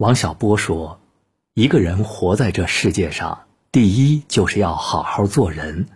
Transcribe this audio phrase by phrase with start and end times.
[0.00, 0.98] 王小波说
[1.52, 5.88] ：“一个人活在这世界上，第一就是要好好做人。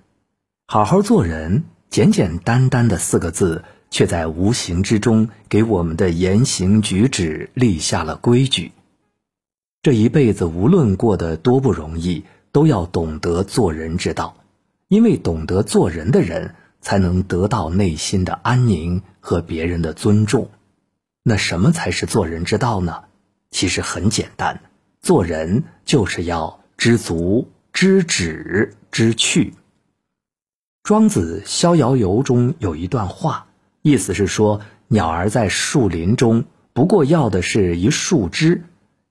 [0.66, 8.72] 好好做人，简简单单的四个字，却在无形之中给我们的言行举止立下了规矩。
[9.80, 14.36] 这一辈子无论过得多不容易，都要懂得做人之道，
[14.88, 20.50] 因为懂得做人的人，才能得到内心的安宁和别人的尊重。
[21.22, 23.04] 那什么才是做人之道呢？”
[23.54, 24.60] 其实很简单，
[25.00, 29.54] 做人就是要知足、知止、知去。
[30.82, 33.46] 庄子《逍遥游》中有一段话，
[33.80, 38.62] 意思是说，鸟儿在树林中，不过要的是一树枝；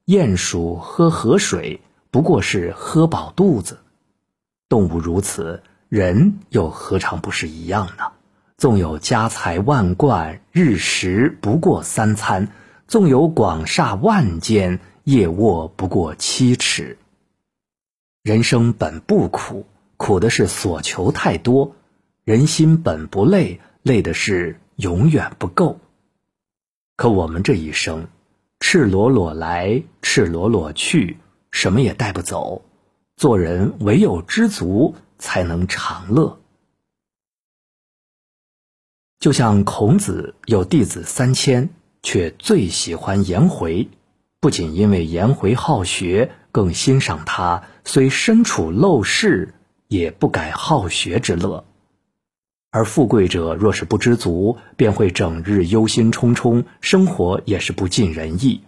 [0.07, 1.79] 鼹鼠喝河水，
[2.11, 3.79] 不过是喝饱肚子。
[4.67, 8.11] 动物如此，人又何尝不是一样呢？
[8.57, 12.49] 纵有家财万贯，日食不过三餐。
[12.87, 16.97] 纵有广厦万间，夜卧不过七尺。
[18.21, 19.65] 人生本不苦，
[19.97, 21.73] 苦的是所求太多；
[22.23, 25.79] 人心本不累，累的是永远不够。
[26.95, 28.07] 可我们这一生，
[28.59, 31.17] 赤裸裸来，赤裸裸去，
[31.51, 32.63] 什么也带不走。
[33.15, 36.39] 做人唯有知足，才能长乐。
[39.19, 41.69] 就像孔子有弟子三千。
[42.03, 43.89] 却最喜欢颜回，
[44.39, 49.55] 不仅因为颜回好学，更欣赏他虽身处陋室，
[49.87, 51.65] 也不改好学之乐。
[52.69, 58.61] 而富贵者若是不知足，便会整日忧心忡忡，生活也是不尽人意。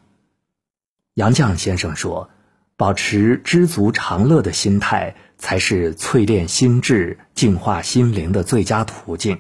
[1.16, 2.30] 杨绛先生说
[2.78, 9.40] ：“保持知足常乐的心态，才是淬炼心智、净化心灵的最佳途径。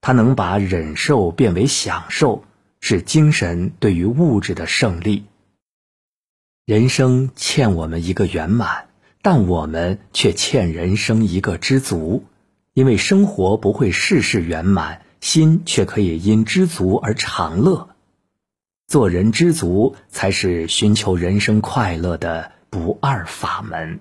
[0.00, 2.44] 它能把忍受变为享受。”
[2.88, 5.24] 是精神对于物质的胜利。
[6.64, 8.86] 人生欠我们一个圆满，
[9.22, 12.26] 但我们却欠人生一个知足。
[12.74, 17.88] 因为生活不会事事圆满，心却可以因知足而长乐。
[18.86, 23.96] 做人知足，才是寻求人生快乐的不二法门。《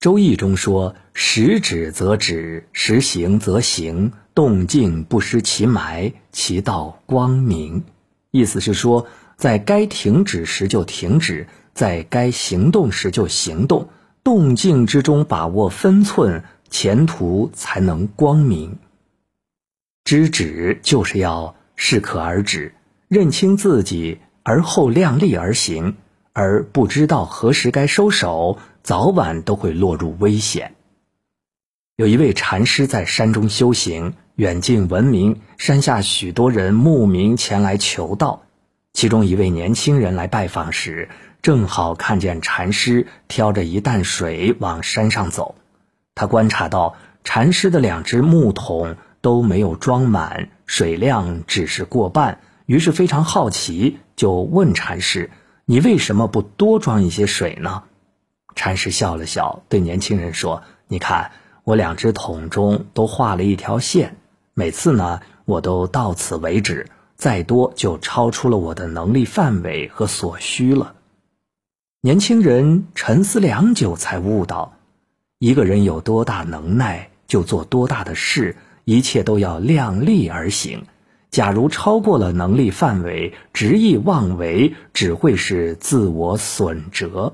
[0.00, 7.84] 周易》中说：“时止则止，时行则行。”动静不失其埋，其道光明。
[8.30, 9.06] 意思是说，
[9.36, 13.90] 在该停止时就停止，在该行动时就行动，
[14.24, 18.78] 动静之中把握分寸，前途才能光明。
[20.04, 22.74] 知止就是要适可而止，
[23.08, 25.96] 认清自己，而后量力而行。
[26.32, 30.74] 而不知道何时该收手，早晚都会落入危险。
[31.96, 34.14] 有一位禅师在山中修行。
[34.36, 38.44] 远近闻名，山下许多人慕名前来求道。
[38.94, 41.10] 其中一位年轻人来拜访时，
[41.42, 45.54] 正好看见禅师挑着一担水往山上走。
[46.14, 55.30] 他观察到禅师的两只木桶都没有装满，水量只是过半，于是非常好奇，就问禅师
[55.66, 57.82] ：“你为什么不多装一些水呢？”
[58.56, 61.32] 禅师笑了笑，对年轻人说：“你看，
[61.64, 64.16] 我两只桶中都画了一条线。”
[64.54, 70.94] 每次呢，我都到此为止，再多就超出了我的能力范围和所需了。
[72.02, 74.76] 年轻人沉思良久，才悟到：
[75.38, 80.84] 一个人有多大能耐，就做多大的事，一切都要量力而行。
[81.30, 87.32] 假如超过了能力范围，执意妄为，只会是自我损折。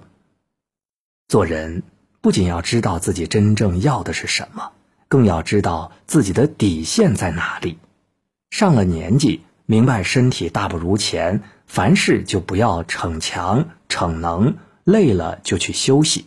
[1.26, 1.82] 做人
[2.20, 4.70] 不仅要知道自己真正要的是什么。
[5.08, 7.78] 更要知道自己的底线在哪里。
[8.50, 16.26] 上了年纪，明白身体大不如前，凡事就不要逞强逞能，累了就去休息。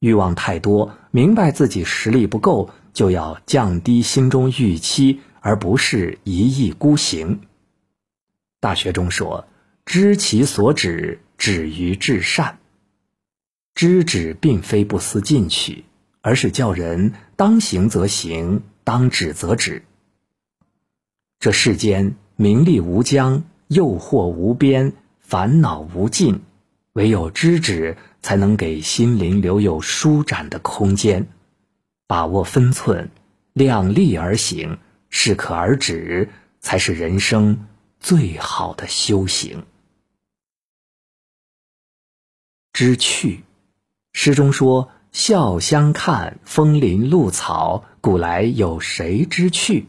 [0.00, 7.40] 欲望太多，明白自己实力不够，就要降低心中预期，而不是一意孤行。
[8.60, 9.46] 大学中说
[9.86, 12.58] ：“知其所止，止于至善。”
[13.74, 15.84] 知止并非不思进取。
[16.22, 19.84] 而是叫人当行则行，当止则止。
[21.40, 26.42] 这世间名利无疆，诱惑无边，烦恼无尽，
[26.92, 31.26] 唯有知止，才能给心灵留有舒展的空间。
[32.06, 33.10] 把握分寸，
[33.52, 34.78] 量力而行，
[35.10, 36.28] 适可而止，
[36.60, 37.66] 才是人生
[37.98, 39.64] 最好的修行。
[42.72, 43.42] 知趣，
[44.12, 44.88] 诗中说。
[45.12, 49.86] 笑相看，枫林露草，古来有谁知趣？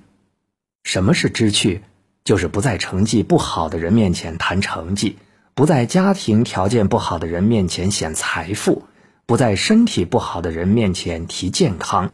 [0.84, 1.82] 什么是知趣？
[2.26, 5.18] 就是不在成绩不好的人面前谈成绩，
[5.56, 8.84] 不在家庭条件不好的人面前显财富，
[9.26, 12.12] 不在身体不好的人面前提健康。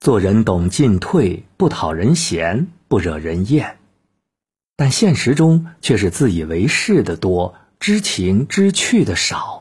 [0.00, 3.76] 做人懂进退，不讨人嫌，不惹人厌。
[4.76, 9.59] 但现实中却是自以为是的多，知情知趣的少。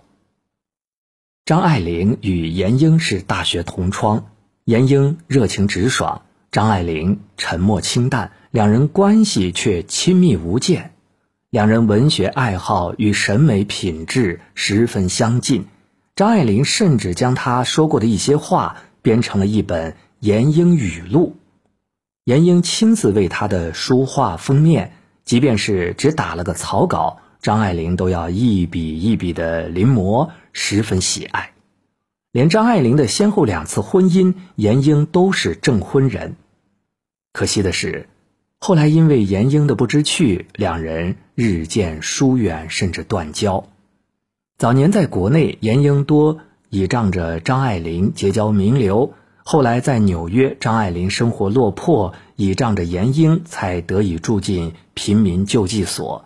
[1.49, 4.27] 张爱玲与闫英是大学同窗，
[4.65, 10.91] 闫英热情直爽，张爱玲沉默清淡，两人关系却亲密无间。
[11.49, 15.65] 两人文学爱好与审美品质十分相近，
[16.15, 19.95] 张爱玲甚至将她说过的一些话编成了一本。
[20.19, 21.35] 闫英语录，
[22.25, 24.93] 闫英亲自为他的书画封面，
[25.25, 31.53] 即便是只打了个草稿，张爱玲都要一笔一笔的临摹，十分喜爱。
[32.33, 36.35] 连张爱玲的先后两次婚姻，闫英都是证婚人。
[37.31, 38.09] 可惜的是，
[38.59, 43.69] 后来因为闫英的不知趣，两人日渐疏远，甚至断交。
[44.57, 46.39] 早年在国内，闫英多
[46.69, 49.13] 倚仗着张爱玲结交名流。
[49.43, 56.25] 后来在纽约，张爱玲生活落魄，倚仗着闫英才得以住进贫民救济所。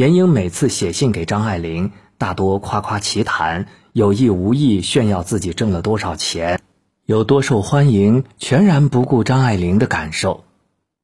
[0.00, 6.58] 闫英每次写信给张爱玲，大多夸夸其谈，有意无意炫耀自己挣了多少钱，
[7.04, 10.44] 有多受欢迎，全然不顾张爱玲的感受。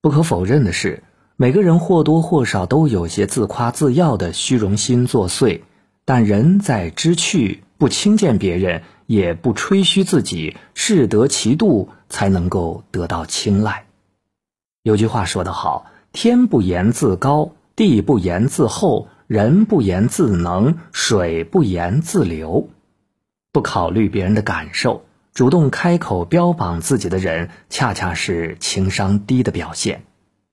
[0.01, 1.03] 不可否认的是，
[1.37, 5.61] 每个人或多或少都有些自夸自耀的虚荣心作祟，
[6.07, 8.83] 但人在知趣，不轻贱别人。
[9.05, 13.85] 也不吹嘘自己，适得其度才能够得到青睐。
[14.83, 22.71] 有句话说得好：“天不言自高，地不言自厚，人不言自能，水不言自流。”
[23.53, 30.05] 不考虑别人的感受，主动开口标榜自己的人，恰恰是情商低的表现。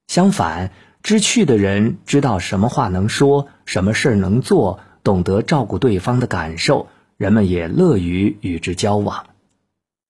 [0.06, 0.70] 相反，
[1.02, 6.88] 知趣的人知道什么话能说，什么事儿能做，懂得照顾对方的感受。
[7.16, 9.26] 人们也乐于与之交往。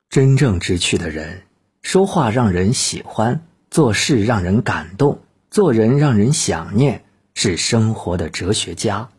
[0.08, 1.43] 真正知趣的人，
[1.82, 5.20] 说话让人喜欢，做事让人感动，
[5.50, 7.04] 做人让人想念，
[7.35, 9.11] 是生活的哲学家。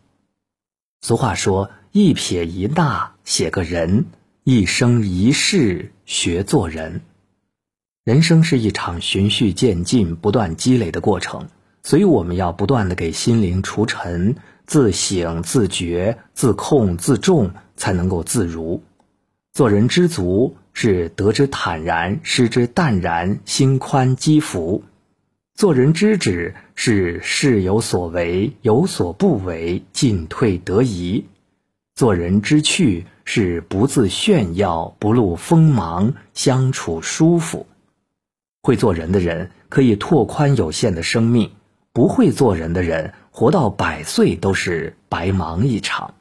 [1.00, 4.06] 俗话说：“一撇一捺写个人，
[4.44, 7.00] 一生一世学做人。”
[8.04, 11.48] 人生是一场循序渐进、不断积累的过程，
[11.82, 14.36] 所以我们要不断的给心灵除尘，
[14.66, 17.52] 自省、自觉、自控、自重。
[17.78, 18.82] 才能够自如，
[19.52, 24.82] 做人知足是得之坦然，失之淡然，心宽积福；
[25.56, 31.24] 做人知止是事有所为，有所不为，进退得宜；
[31.94, 37.66] 做人知趣是不自炫耀，不露锋芒，相处舒服。
[38.60, 41.52] 会做人的人可以拓宽有限的生命，
[41.94, 46.12] 不会做人的人活到百岁都是白忙一场。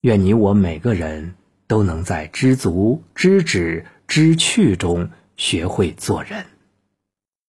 [0.00, 1.34] 愿你我每个人
[1.66, 6.46] 都能在知足、知止、知趣中学会做人。